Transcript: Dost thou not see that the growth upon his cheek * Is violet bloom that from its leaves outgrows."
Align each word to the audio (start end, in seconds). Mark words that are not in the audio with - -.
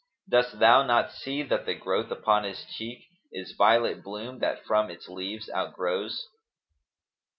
Dost 0.27 0.57
thou 0.57 0.81
not 0.81 1.11
see 1.11 1.43
that 1.43 1.67
the 1.67 1.75
growth 1.75 2.09
upon 2.09 2.43
his 2.43 2.65
cheek 2.65 3.03
* 3.19 3.31
Is 3.31 3.53
violet 3.55 4.01
bloom 4.03 4.39
that 4.39 4.65
from 4.65 4.89
its 4.89 5.07
leaves 5.07 5.47
outgrows." 5.53 6.27